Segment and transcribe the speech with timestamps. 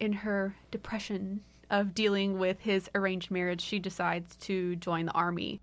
[0.00, 1.40] in her depression
[1.70, 5.60] of dealing with his arranged marriage, she decides to join the army.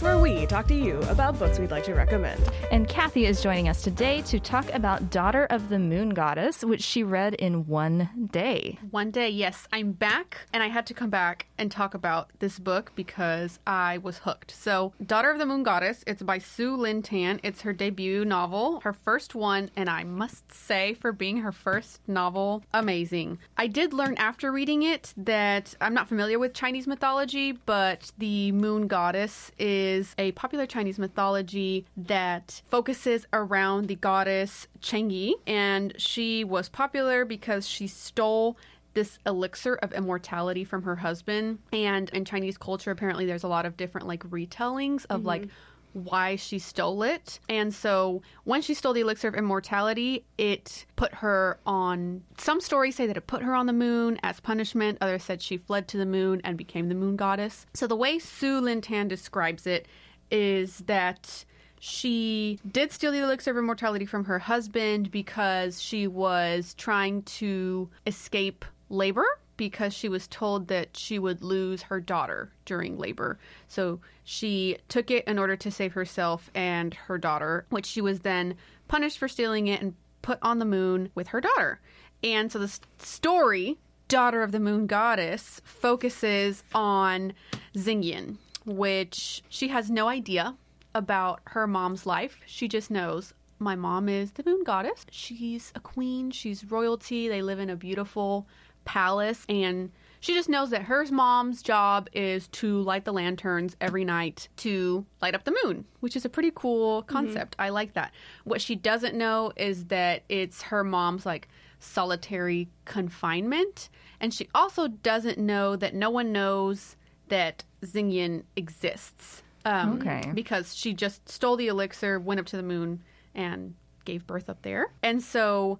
[0.00, 2.40] Podcast where we talk to you about books we'd like to recommend.
[2.70, 6.82] And Kathy is joining us today to talk about Daughter of the Moon Goddess, which
[6.82, 8.78] she read in one day.
[8.90, 12.58] One day, yes, I'm back, and I had to come back and talk about this
[12.58, 14.50] book because I was hooked.
[14.52, 17.40] So, Daughter of the Moon Goddess, it's by Sue Lynn Tan.
[17.42, 22.00] It's her debut novel, her first one, and I must say, for being her first
[22.06, 23.38] novel, amazing.
[23.56, 28.52] I did learn after reading it that I'm not familiar with Chinese mythology, but the
[28.52, 36.44] moon goddess is a popular Chinese mythology that focuses around the goddess Chang'e, and she
[36.44, 38.56] was popular because she stole
[38.94, 41.58] this elixir of immortality from her husband.
[41.72, 45.50] And in Chinese culture, apparently, there's a lot of different like retellings of like mm-hmm.
[45.92, 47.40] Why she stole it.
[47.48, 52.22] And so when she stole the elixir of immortality, it put her on.
[52.38, 54.98] Some stories say that it put her on the moon as punishment.
[55.00, 57.66] Others said she fled to the moon and became the moon goddess.
[57.74, 59.86] So the way Sue Lynn Tan describes it
[60.30, 61.44] is that
[61.80, 67.88] she did steal the elixir of immortality from her husband because she was trying to
[68.06, 69.26] escape labor
[69.60, 73.38] because she was told that she would lose her daughter during labor.
[73.68, 78.20] So she took it in order to save herself and her daughter, which she was
[78.20, 78.54] then
[78.88, 81.78] punished for stealing it and put on the moon with her daughter.
[82.24, 83.76] And so the story,
[84.08, 87.34] Daughter of the Moon Goddess, focuses on
[87.74, 90.56] Xingyan, which she has no idea
[90.94, 92.38] about her mom's life.
[92.46, 95.04] She just knows my mom is the moon goddess.
[95.10, 97.28] She's a queen, she's royalty.
[97.28, 98.46] They live in a beautiful
[98.84, 99.90] palace and
[100.22, 105.06] she just knows that her mom's job is to light the lanterns every night to
[105.22, 107.56] light up the moon, which is a pretty cool concept.
[107.58, 108.12] I like that.
[108.44, 113.88] What she doesn't know is that it's her mom's like solitary confinement.
[114.20, 116.96] And she also doesn't know that no one knows
[117.28, 119.42] that Xingyan exists.
[119.64, 120.30] Um, Okay.
[120.34, 123.02] Because she just stole the elixir, went up to the moon,
[123.34, 123.74] and
[124.04, 124.92] gave birth up there.
[125.02, 125.78] And so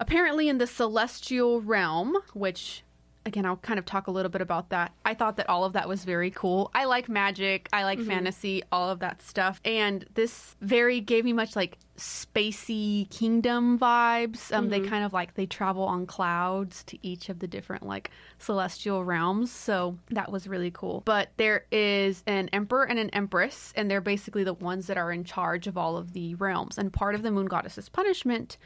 [0.00, 2.82] apparently in the celestial realm, which
[3.26, 4.92] again I'll kind of talk a little bit about that.
[5.04, 6.70] I thought that all of that was very cool.
[6.74, 9.60] I like magic, I like fantasy, all of that stuff.
[9.64, 14.52] And this very gave me much like spacey kingdom vibes.
[14.52, 18.10] Um they kind of like they travel on clouds to each of the different like
[18.38, 19.50] celestial realms.
[19.50, 21.02] So that was really cool.
[21.04, 25.10] But there is an emperor and an empress and they're basically the ones that are
[25.10, 26.78] in charge of all of the realms.
[26.78, 28.56] And part of the moon goddess's punishment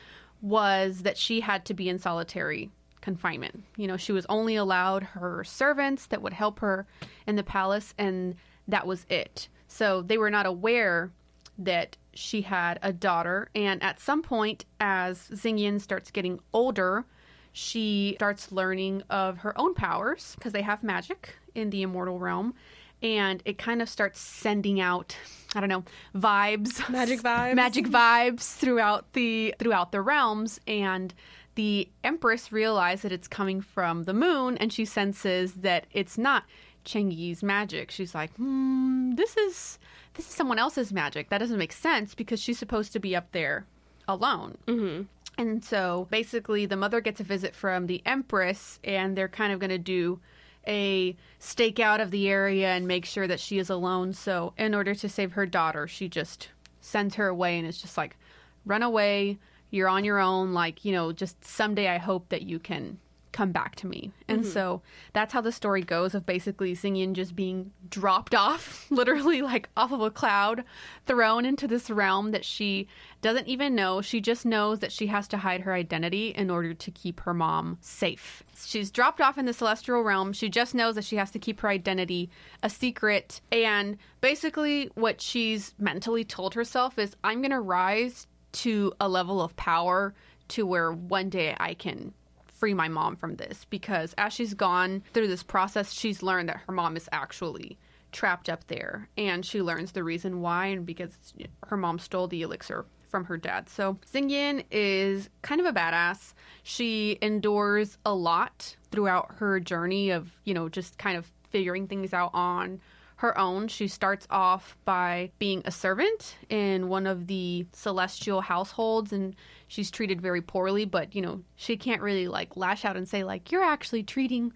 [0.42, 2.70] was that she had to be in solitary
[3.00, 3.64] confinement.
[3.76, 6.86] You know, she was only allowed her servants that would help her
[7.26, 8.36] in the palace, and
[8.68, 9.48] that was it.
[9.68, 11.10] So they were not aware
[11.58, 13.48] that she had a daughter.
[13.54, 17.04] And at some point, as Xingyan starts getting older,
[17.52, 22.54] she starts learning of her own powers because they have magic in the immortal realm.
[23.02, 25.16] And it kind of starts sending out,
[25.54, 25.84] I don't know,
[26.14, 27.54] vibes, Magic vibes.
[27.54, 31.12] magic vibes throughout the throughout the realms and
[31.56, 36.44] the empress realizes that it's coming from the moon and she senses that it's not
[36.84, 37.90] Chang'e's magic.
[37.90, 39.78] She's like, hmm, this is
[40.14, 41.28] this is someone else's magic.
[41.28, 43.66] That doesn't make sense because she's supposed to be up there
[44.08, 44.56] alone.
[44.66, 45.02] Mm-hmm.
[45.38, 49.58] And so basically, the mother gets a visit from the empress, and they're kind of
[49.58, 50.20] going to do
[50.66, 54.12] a stakeout of the area and make sure that she is alone.
[54.12, 56.48] So, in order to save her daughter, she just
[56.80, 58.16] sends her away and it's just like,
[58.64, 59.38] run away.
[59.70, 60.52] You're on your own.
[60.52, 62.98] Like, you know, just someday I hope that you can
[63.32, 64.10] come back to me.
[64.28, 64.50] And mm-hmm.
[64.50, 64.82] so
[65.12, 69.92] that's how the story goes of basically Xingyan just being dropped off, literally like off
[69.92, 70.64] of a cloud,
[71.06, 72.88] thrown into this realm that she
[73.22, 74.00] doesn't even know.
[74.00, 77.34] She just knows that she has to hide her identity in order to keep her
[77.34, 78.42] mom safe.
[78.64, 80.32] She's dropped off in the celestial realm.
[80.32, 82.30] She just knows that she has to keep her identity
[82.62, 83.40] a secret.
[83.52, 89.40] And basically, what she's mentally told herself is I'm going to rise to a level
[89.40, 90.14] of power
[90.48, 92.12] to where one day I can
[92.60, 96.60] free my mom from this because as she's gone through this process, she's learned that
[96.66, 97.78] her mom is actually
[98.12, 101.32] trapped up there and she learns the reason why and because
[101.66, 103.68] her mom stole the elixir from her dad.
[103.68, 106.34] So Xingyan is kind of a badass.
[106.62, 112.12] She endures a lot throughout her journey of, you know, just kind of figuring things
[112.12, 112.80] out on
[113.20, 113.68] her own.
[113.68, 119.36] She starts off by being a servant in one of the celestial households and
[119.68, 123.22] she's treated very poorly, but you know, she can't really like lash out and say
[123.22, 124.54] like you're actually treating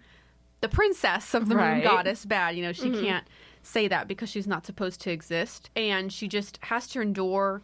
[0.61, 1.75] the princess of the Right.
[1.75, 2.55] moon goddess bad.
[2.55, 3.03] You know, she mm-hmm.
[3.03, 3.27] can't
[3.61, 7.61] say that because she's not supposed to exist and she just has to endure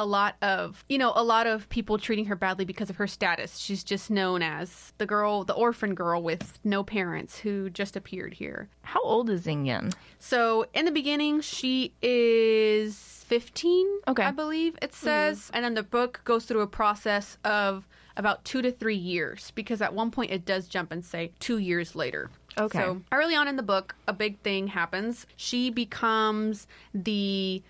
[0.00, 3.06] a lot of you know a lot of people treating her badly because of her
[3.06, 7.96] status she's just known as the girl the orphan girl with no parents who just
[7.96, 9.92] appeared here How old is Xingyan?
[10.18, 14.24] so in the beginning, she is 15, Okay.
[14.24, 15.06] I believe it mm-hmm.
[15.06, 15.50] says.
[15.54, 17.86] And then the book goes through a process of
[18.16, 21.58] about two to three years because at one point it does jump and say two
[21.58, 22.28] years later.
[22.58, 22.78] Okay.
[22.78, 25.28] So early on in the book, a big thing happens.
[25.36, 27.62] She becomes the,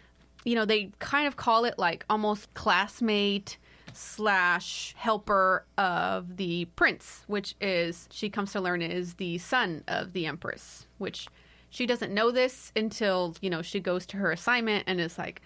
[0.44, 3.58] you know, they kind of call it like almost classmate
[3.92, 10.12] slash helper of the prince, which is she comes to learn is the son of
[10.12, 11.28] the empress, which
[11.70, 15.42] she doesn't know this until you know she goes to her assignment and is like,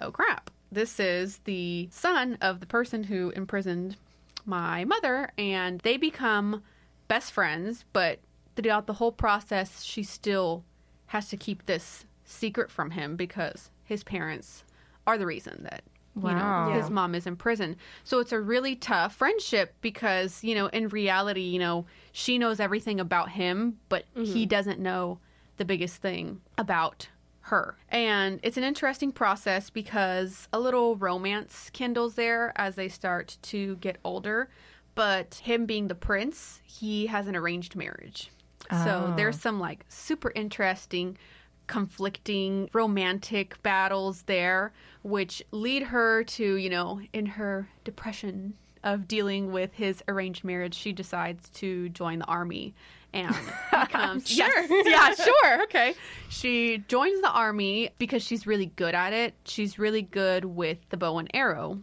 [0.00, 3.96] oh crap, this is the son of the person who imprisoned
[4.44, 6.62] my mother, and they become
[7.08, 8.18] best friends, but
[8.56, 10.64] throughout the whole process, she still
[11.06, 14.64] has to keep this secret from him because his parents
[15.06, 15.82] are the reason that
[16.16, 17.76] you know his mom is in prison.
[18.04, 22.60] So it's a really tough friendship because you know in reality, you know she knows
[22.60, 24.44] everything about him, but he mm-hmm.
[24.44, 25.18] doesn't know
[25.56, 27.08] the biggest thing about
[27.40, 27.76] her.
[27.90, 33.76] And it's an interesting process because a little romance kindles there as they start to
[33.76, 34.48] get older.
[34.94, 38.30] But him being the prince, he has an arranged marriage.
[38.70, 39.14] So Oh.
[39.16, 41.18] there's some like super interesting
[41.66, 44.72] conflicting romantic battles there
[45.02, 50.74] which lead her to you know in her depression of dealing with his arranged marriage
[50.74, 52.74] she decides to join the army
[53.14, 53.34] and
[53.70, 55.62] becomes yes, yeah sure.
[55.62, 55.94] Okay.
[56.28, 59.34] She joins the army because she's really good at it.
[59.44, 61.78] She's really good with the bow and arrow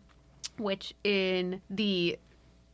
[0.57, 2.17] which in the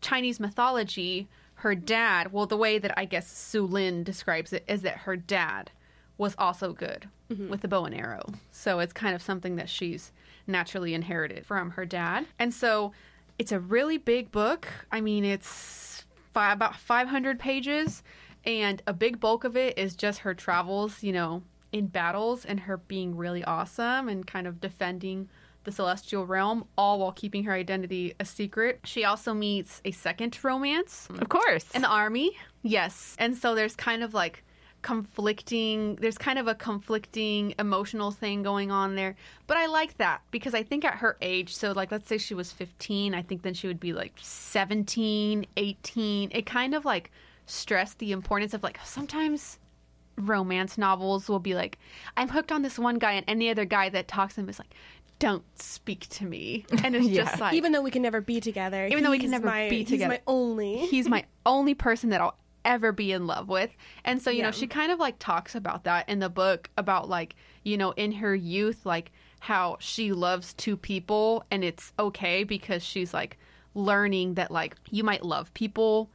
[0.01, 4.81] Chinese mythology, her dad, well, the way that I guess Sue Lynn describes it is
[4.81, 5.71] that her dad
[6.17, 7.49] was also good mm-hmm.
[7.49, 8.23] with the bow and arrow.
[8.51, 10.11] So it's kind of something that she's
[10.47, 12.25] naturally inherited from her dad.
[12.39, 12.93] And so
[13.37, 14.67] it's a really big book.
[14.91, 18.03] I mean, it's fi- about 500 pages,
[18.45, 22.61] and a big bulk of it is just her travels, you know, in battles and
[22.61, 25.27] her being really awesome and kind of defending
[25.65, 28.79] the celestial realm, all while keeping her identity a secret.
[28.85, 31.69] She also meets a second romance Of course.
[31.75, 32.37] in the army.
[32.63, 33.15] Yes.
[33.19, 34.45] And so there's kind of like
[34.81, 39.15] conflicting there's kind of a conflicting emotional thing going on there
[39.47, 42.33] but i like that because i think at her age so like let's say she
[42.33, 47.12] was 15 i think then she would be like 17 18 it kind of like
[47.45, 49.59] stressed the importance of like sometimes
[50.18, 51.77] romance novels will be like
[52.15, 54.59] i'm hooked on this one guy and any other guy that talks to him is
[54.59, 54.73] like
[55.19, 57.23] don't speak to me and it's Yeah.
[57.25, 58.85] just like Even though we can never be together.
[58.85, 60.09] Even though we can never my- be He's together.
[60.09, 60.77] my only.
[60.85, 63.71] he's my only person that I'll ever be in love with.
[64.03, 67.09] And so, you know, she kind of like talks about that in the book about
[67.09, 72.43] like, you know, in her youth, like how she loves two people and it's okay
[72.43, 73.37] because she's like
[73.73, 76.09] learning that like you might love people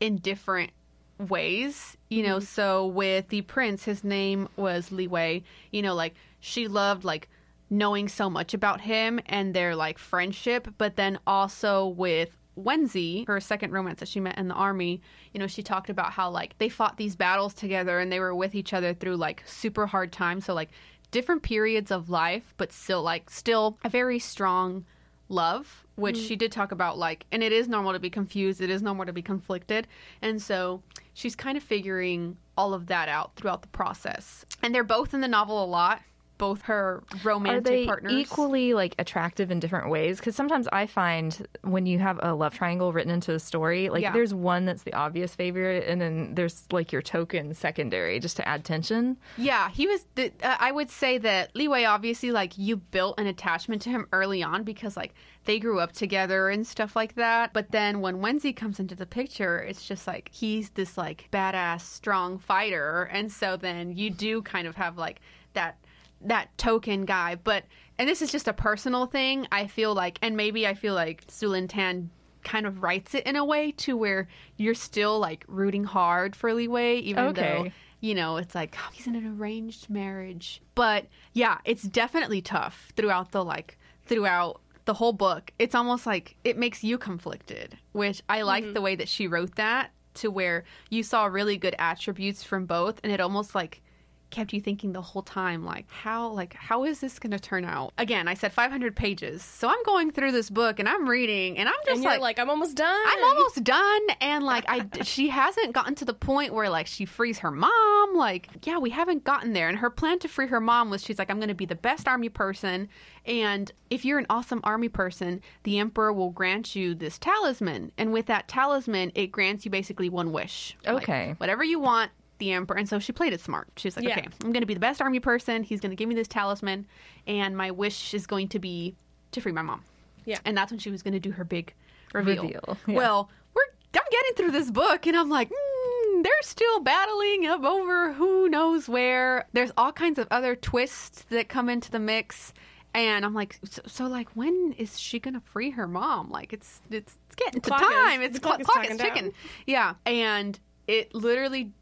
[0.00, 0.70] in different
[1.18, 2.36] ways, you know.
[2.36, 2.44] Mm-hmm.
[2.44, 7.28] So with the prince, his name was Li Wei, you know, like she loved like
[7.68, 13.40] knowing so much about him and their like friendship, but then also with Wenzi, her
[13.40, 15.00] second romance that she met in the army,
[15.32, 18.34] you know, she talked about how like they fought these battles together and they were
[18.34, 20.44] with each other through like super hard times.
[20.44, 20.70] So like
[21.10, 24.84] different periods of life, but still like still a very strong
[25.28, 26.28] love, which mm.
[26.28, 29.06] she did talk about like and it is normal to be confused, it is normal
[29.06, 29.86] to be conflicted.
[30.22, 30.82] And so
[31.14, 34.44] she's kind of figuring all of that out throughout the process.
[34.62, 36.02] And they're both in the novel a lot,
[36.38, 38.12] both her Are romantic they partners.
[38.12, 40.18] equally like attractive in different ways?
[40.18, 44.02] Because sometimes I find when you have a love triangle written into a story, like
[44.02, 44.12] Yeah.
[44.12, 48.48] there's one that's the obvious favorite, and then there's like your token secondary just to
[48.48, 49.16] add tension.
[49.36, 50.06] Yeah, he was.
[50.14, 53.90] The, uh, I would say that Li Wei obviously like you built an attachment to
[53.90, 55.14] him early on because like
[55.44, 57.52] they grew up together and stuff like that.
[57.52, 61.80] But then when Wenzi comes into the picture, it's just like he's this like badass,
[61.80, 65.20] strong fighter, and so then you do kind of have like
[65.54, 65.78] that
[66.22, 67.36] that token guy.
[67.36, 67.64] But
[67.98, 69.46] and this is just a personal thing.
[69.50, 72.10] I feel like, and maybe I feel like Sue Lynn Tan
[72.44, 76.52] kind of writes it in a way to where you're still like rooting hard for
[76.54, 77.68] Li Wei, even though
[78.00, 80.62] you know, it's like oh, he's in an arranged marriage.
[80.74, 85.52] But yeah, it's definitely tough throughout the like throughout the whole book.
[85.58, 88.74] It's almost like it makes you conflicted, which I like mm-hmm.
[88.74, 93.00] the way that she wrote that to where you saw really good attributes from both
[93.02, 93.82] and it almost like
[94.30, 97.64] kept you thinking the whole time like how like how is this going to turn
[97.64, 101.56] out again i said 500 pages so i'm going through this book and i'm reading
[101.58, 103.04] and i'm just and like, like, I'm almost done.
[103.06, 107.04] I'm almost done, and like I, she hasn't gotten to the point where like she
[107.04, 108.14] frees her mom.
[108.14, 109.68] Like, yeah, we haven't gotten there.
[109.68, 111.74] And her plan to free her mom was she's like, I'm going to be the
[111.74, 112.88] best army person,
[113.26, 118.12] and if you're an awesome army person, the emperor will grant you this talisman, and
[118.12, 120.76] with that talisman, it grants you basically one wish.
[120.84, 121.34] Like, Okay.
[121.38, 122.10] whatever you want.
[122.38, 123.68] The emperor, and so she played it smart.
[123.76, 124.18] She's like, Yeah.
[124.18, 125.62] okay, I'm going to be the best army person.
[125.64, 126.86] He's going to give me this talisman,
[127.26, 128.94] and my wish is going to be
[129.32, 129.82] to free my mom.
[130.24, 130.38] Yeah.
[130.44, 131.72] and that's when she was going to do her big
[132.12, 132.42] reveal.
[132.42, 132.94] Reveal, yeah.
[132.94, 133.62] Well, we're
[133.94, 138.48] I'm getting through this book, and I'm like, mm, they're still battling up over who
[138.48, 139.46] knows where.
[139.54, 142.52] There's all kinds of other twists that come into the mix,
[142.94, 146.30] and I'm like, so, so like, when is she gonna free her mom?
[146.30, 148.20] Like, it's it's, it's getting to is- time.
[148.20, 149.32] the it's clock clock, is is ticking.
[149.66, 151.72] Yeah, and it literally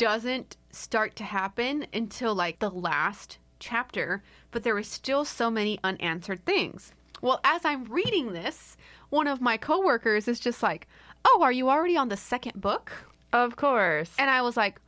[0.00, 5.78] doesn't start to happen until like the last chapter, but there was still so many
[5.84, 6.94] unanswered things.
[7.20, 8.78] Well, as I'm reading this,
[9.10, 10.88] one of my coworkers is just like,
[11.26, 12.90] "Oh, are you already on the second book?"
[13.30, 14.10] Of course.
[14.18, 14.80] And I was like,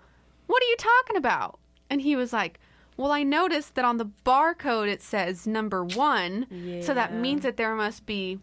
[0.46, 1.58] "What are you talking about?"
[1.90, 2.58] And he was like,
[2.96, 7.58] "Well, I noticed that on the barcode it says number 1, so that means that
[7.58, 8.40] there must be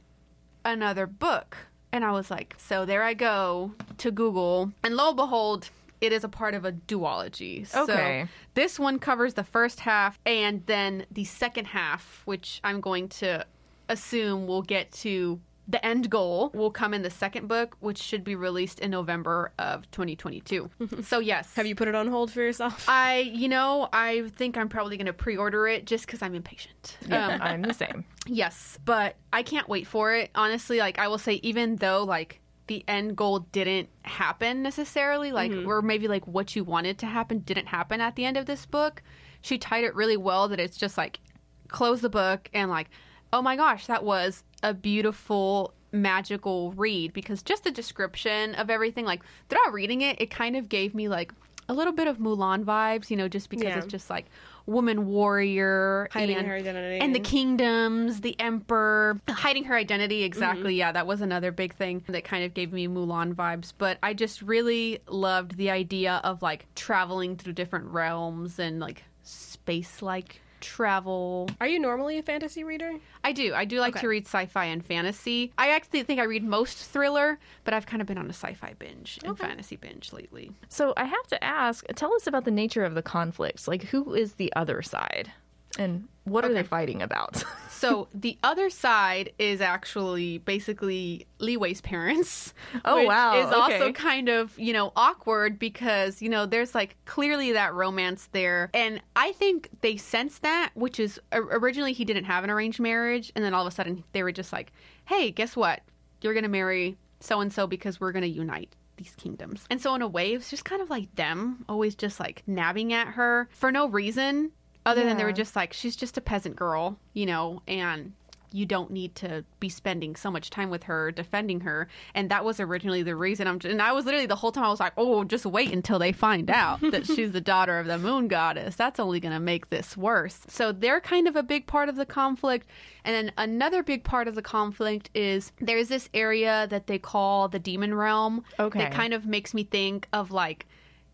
[0.64, 1.58] another book."
[1.92, 5.72] And I was like, "So there I go to Google, and lo and behold,
[6.02, 7.74] it is a part of a duology.
[7.76, 8.24] Okay.
[8.24, 13.10] So this one covers the first half and then the second half, which I'm going
[13.10, 13.46] to
[13.90, 15.40] assume will get to
[15.70, 19.54] the end goal will come in the second book, which should be released in November
[19.60, 20.70] of 2022.
[21.04, 22.86] so yes, Have you put it on hold for yourself?
[22.90, 26.98] I, you know, I think I'm probably going to pre-order it just because I'm impatient.
[27.12, 28.04] Um, I'm the same.
[28.32, 30.30] Yes, but I can't wait for it.
[30.36, 35.52] Honestly, like I will say, even though like the end goal didn't happen necessarily, like
[35.52, 35.68] mm-hmm.
[35.68, 38.66] or maybe like what you wanted to happen didn't happen at the end of this
[38.66, 39.04] book,
[39.42, 41.20] she tied it really well that it's just like
[41.68, 42.90] close the book and like,
[43.34, 49.06] oh my gosh, that was a beautiful magical read because just the description of everything,
[49.06, 51.34] like throughout reading it, it kind of gave me like
[51.68, 53.78] a little bit of Mulan vibes, you know, just because Yeah.
[53.78, 54.26] it's just like
[54.70, 57.00] woman warrior Hiding and, her identity.
[57.00, 60.24] and the kingdoms, the emperor, hiding her identity.
[60.24, 60.72] Exactly.
[60.74, 60.80] Mm-hmm.
[60.80, 63.74] Yeah, that was another big thing that kind of gave me Mulan vibes.
[63.78, 69.04] But I just really loved the idea of like traveling through different realms and like
[69.24, 71.50] space like travel.
[71.62, 72.94] Are you normally a fantasy reader?
[73.24, 73.54] I do.
[73.54, 74.02] I do like Okay.
[74.02, 75.52] to read sci-fi and fantasy.
[75.58, 78.74] I actually think I read most thriller, but I've kind of been on a sci-fi
[78.80, 79.48] binge and Okay.
[79.48, 80.52] fantasy binge lately.
[80.70, 83.68] So I have to ask, tell us about the nature of the conflicts.
[83.68, 85.32] Like, who is the other side?
[85.80, 87.44] And what are they fighting about?
[87.80, 92.54] So the other side is actually basically Li Wei's parents.
[92.84, 96.98] Oh, which wow, Is also kind of you know awkward because you know there's like
[97.06, 102.26] clearly that romance there, and I think they sense that, which is originally he didn't
[102.26, 104.74] have an arranged marriage, and then all of a sudden they were just like,
[105.06, 105.82] hey, guess what?
[106.22, 109.66] You're gonna marry so and so because we're gonna unite these kingdoms.
[109.70, 112.92] And so in a way, it's just kind of like them always just like nabbing
[112.92, 114.52] at her for no reason
[114.90, 118.14] other than they were just like she's just a peasant girl, you know, and
[118.52, 121.88] you don't need to be spending so much time with her defending her.
[122.16, 124.64] And that was originally the reason i'm just, and i was literally the whole time
[124.64, 127.88] i was like oh just wait until they find out that she's the daughter of
[127.88, 128.76] the moon goddess.
[128.76, 130.40] That's only going to make this worse.
[130.48, 132.68] So they're kind of a big part of the conflict.
[133.06, 137.48] And then another big part of the conflict is there's this area that they call
[137.48, 138.44] the demon realm.
[138.60, 138.80] Okay.
[138.80, 140.66] that kind of makes me think of like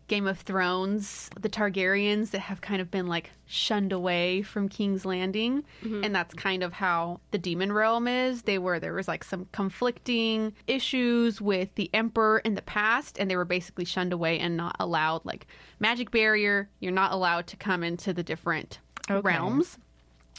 [0.08, 5.04] Game of Thrones, the Targaryens that have kind of been like shunned away from King's
[5.04, 5.64] Landing.
[5.82, 6.04] Mm-hmm.
[6.04, 8.42] And that's kind of how the demon realm is.
[8.42, 13.30] They were, there was like some conflicting issues with the Emperor in the past, and
[13.30, 15.46] they were basically shunned away and not allowed, like,
[15.80, 19.20] magic barrier, you're not allowed to come into the different Okay.
[19.20, 19.78] realms.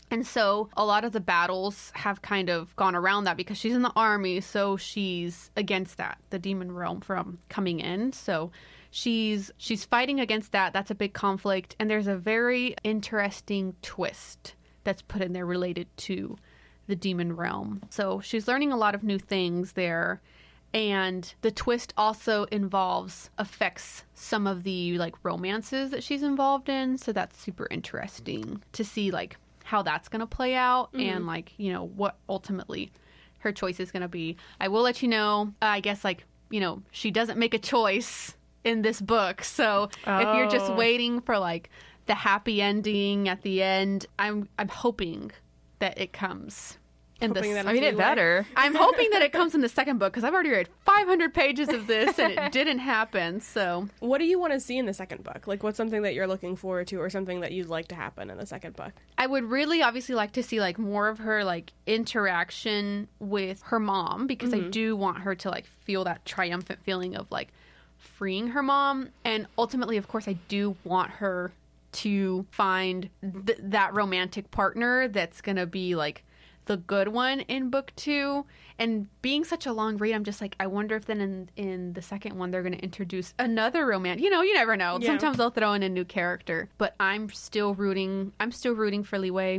[0.09, 3.75] And so a lot of the battles have kind of gone around that because she's
[3.75, 8.13] in the army, so she's against that, the demon realm from coming in.
[8.13, 8.51] So
[8.89, 10.71] she's she's fighting against that.
[10.71, 15.87] That's a big conflict and there's a very interesting twist that's put in there related
[15.97, 16.37] to
[16.87, 17.81] the demon realm.
[17.89, 20.21] So she's learning a lot of new things there
[20.73, 26.97] and the twist also involves affects some of the like romances that she's involved in
[26.97, 29.37] so that's super interesting to see like
[29.71, 31.09] how that's going to play out mm-hmm.
[31.09, 32.89] and like you know what ultimately
[33.39, 34.35] her choice is going to be.
[34.59, 37.59] I will let you know uh, i guess like you know she doesn't make a
[37.59, 38.33] choice
[38.63, 39.43] in this book.
[39.43, 40.75] So if you're just Oh.
[40.75, 41.69] waiting for like
[42.07, 45.29] the happy ending at the end i'm i'm hoping
[45.79, 46.77] that it comes
[47.19, 48.45] in Hoping the that I mean, it better.
[48.55, 51.69] I'm hoping that it comes in the second book because I've already read 500 pages
[51.69, 53.41] of this and it didn't happen.
[53.41, 55.47] So What do you want to see in the second book?
[55.47, 58.29] Like, what's something that you're looking forward to, or something that you'd like to happen
[58.29, 58.93] in the second book?
[59.17, 63.79] I would really obviously like to see like more of her like interaction with her
[63.79, 64.69] mom because I mm-hmm.
[64.69, 67.49] do want her to like feel that triumphant feeling of like
[67.97, 71.51] freeing her mom and ultimately of course I do want her
[71.93, 76.23] to find th- that romantic partner that's going to be like
[76.67, 78.45] the good one in book 2
[78.79, 81.93] and being such a long read I'm just like I wonder if then in in
[81.93, 85.07] the second one they're going to introduce another romance you know you never know Yeah.
[85.09, 89.17] sometimes they'll throw in a new character but I'm still rooting I'm still rooting for
[89.17, 89.55] Li Wei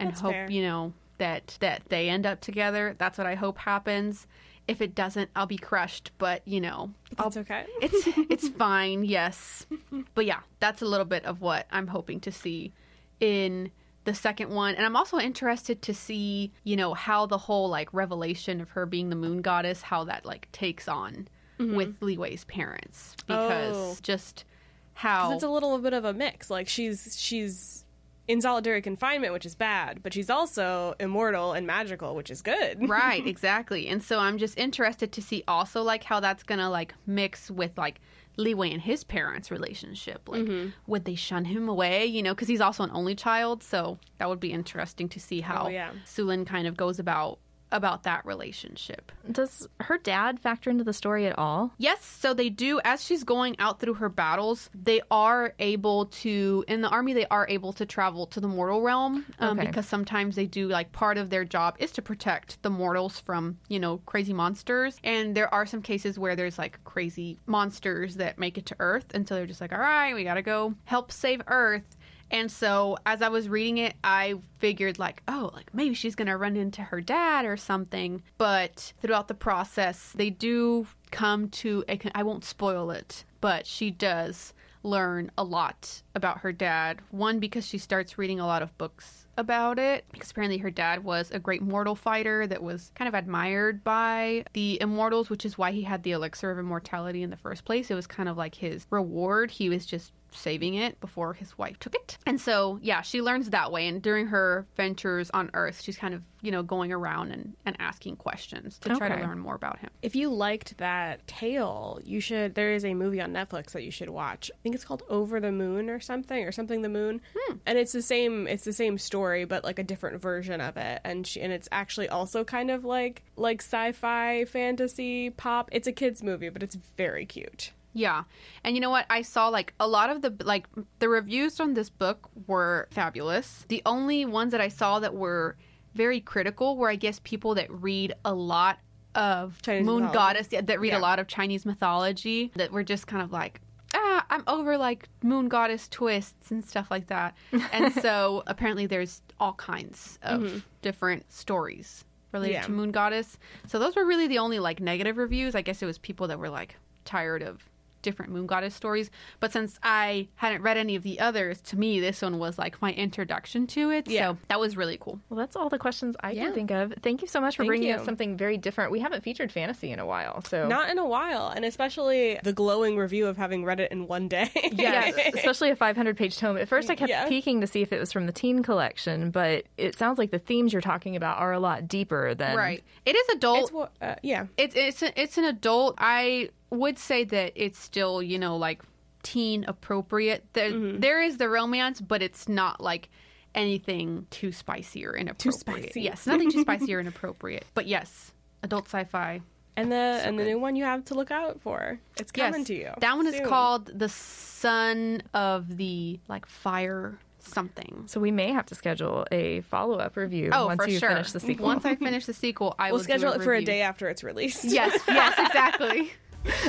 [0.00, 0.50] and That's hope fair.
[0.50, 4.26] you know that that they end up together that's what I hope happens
[4.66, 7.64] if it doesn't I'll be crushed but you know That's okay.
[7.82, 9.66] it's it's fine, yes.
[10.14, 12.72] But yeah, that's a little bit of what I'm hoping to see
[13.20, 13.70] in
[14.08, 14.74] the second one.
[14.74, 18.86] And I'm also interested to see, you know, how the whole like revelation of her
[18.86, 21.76] being the moon goddess, how that like takes on mm-hmm.
[21.76, 23.14] with Li Wei's parents.
[23.26, 23.96] Because Oh.
[24.02, 24.46] just
[24.94, 26.48] how it's a little bit of a mix.
[26.48, 27.84] Like she's she's
[28.26, 32.88] in solitary confinement, which is bad, but she's also immortal and magical, which is good.
[32.88, 36.94] right exactly and so i'm just interested to see also like how that's gonna like
[37.06, 38.00] mix with like
[38.38, 40.68] Li Wei and his parents relationship like Mm-hmm.
[40.86, 44.28] would they shun him away you know because he's also an only child so that
[44.28, 45.90] would be interesting to see how Oh, yeah.
[46.04, 47.38] Sue Lynn kind of goes about
[47.72, 51.72] about that relationship Does her dad factor into the story at all?
[51.78, 52.80] Yes, so they do.
[52.84, 57.26] As she's going out through her battles, they are able to, in the army, they
[57.26, 59.66] are able to travel to the mortal realm um, Okay.
[59.66, 63.58] because sometimes they do, like, part of their job is to protect the mortals from,
[63.68, 64.98] you know, crazy monsters.
[65.04, 69.06] And there are some cases where there's, like, crazy monsters that make it to Earth.
[69.12, 71.96] And so they're just like, all right, we gotta go help save Earth.
[72.30, 76.28] And so as I was reading it, I figured like, oh, like maybe she's going
[76.28, 78.22] to run into her dad or something.
[78.36, 83.90] But throughout the process, they do come to a I won't spoil it, but she
[83.90, 87.00] does learn a lot about her dad.
[87.10, 91.04] One because she starts reading a lot of books about it because apparently her dad
[91.04, 95.56] was a great mortal fighter that was kind of admired by the immortals, which is
[95.56, 97.90] why he had the elixir of immortality in the first place.
[97.90, 99.50] It was kind of like his reward.
[99.50, 102.18] He was just saving it before his wife took it.
[102.26, 103.88] And so, yeah, she learns that way.
[103.88, 107.76] And during her ventures on Earth, she's kind of, you know, going around and, and
[107.78, 109.90] asking questions to try to learn more about him.
[110.02, 112.54] If you liked that tale, you should.
[112.54, 114.50] There is a movie on Netflix that you should watch.
[114.54, 117.20] I think it's called Over the Moon or something, or something the Moon.
[117.36, 117.56] Hmm.
[117.66, 118.46] And it's the same.
[118.46, 121.00] It's the same story, but like a different version of it.
[121.04, 125.68] And she, and it's actually also kind of like like sci-fi, fantasy, pop.
[125.72, 127.72] It's a kids movie, but it's very cute.
[127.98, 128.24] Yeah.
[128.64, 129.06] And you know what?
[129.10, 130.66] I saw like a lot of the like
[131.00, 133.64] the reviews on this book were fabulous.
[133.68, 135.56] The only ones that I saw that were
[135.94, 138.78] very critical were I guess people that read a lot
[139.14, 140.18] of Chinese moon mythology.
[140.18, 140.98] goddess yeah, that read Yeah.
[140.98, 143.60] a lot of Chinese mythology that were just kind of like
[143.94, 147.34] ah, I'm over like moon goddess twists and stuff like that.
[147.72, 152.62] And so apparently there's all kinds of different stories related Yeah.
[152.64, 153.38] to moon goddess.
[153.66, 155.54] So those were really the only like negative reviews.
[155.54, 157.67] I guess it was people that were like tired of
[158.02, 159.10] different moon goddess stories.
[159.40, 162.80] But since I hadn't read any of the others, to me this one was like
[162.82, 164.08] my introduction to it.
[164.08, 164.32] Yeah.
[164.32, 165.20] So that was really cool.
[165.28, 166.44] Well, that's all the questions I Yeah.
[166.46, 166.94] can think of.
[167.02, 167.94] Thank you so much for Thank bringing you.
[167.96, 168.90] us something very different.
[168.92, 172.52] We haven't featured fantasy in a while, so Not in a while, and especially the
[172.52, 174.50] glowing review of having read it in one day.
[174.72, 176.56] yeah, especially a 500 page tome.
[176.56, 177.28] At first, I kept Yeah.
[177.28, 180.38] peeking to see if it was from the teen collection, but it sounds like the
[180.38, 182.82] themes you're talking about are a lot deeper than Right.
[183.06, 183.70] It is adult.
[183.72, 184.46] It's uh, yeah.
[184.56, 185.94] it's it's a, it's an adult.
[185.98, 188.82] I would say that it's still you know like
[189.22, 190.44] teen appropriate.
[190.52, 191.00] There Mm-hmm.
[191.00, 193.08] there is the romance, but it's not like
[193.54, 195.38] anything too spicy or inappropriate.
[195.54, 196.00] Too spicy.
[196.02, 197.64] Yes, nothing too spicy or inappropriate.
[197.74, 199.40] But yes, adult sci-fi.
[199.76, 202.00] And the and the new one you have to look out for.
[202.18, 202.90] It's coming yes, to you.
[202.98, 208.02] That one is called the Son of the like Fire something.
[208.06, 211.08] So we may have to schedule a follow up review Oh, once for you sure.
[211.10, 211.66] finish the sequel.
[211.66, 214.08] Once I finish the sequel, I We'll will schedule do it for a day after
[214.08, 214.64] it's released.
[214.64, 216.10] Yes, yes, exactly.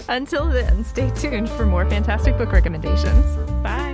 [0.10, 3.38] Until then, stay tuned for more fantastic book recommendations.
[3.64, 3.89] Bye.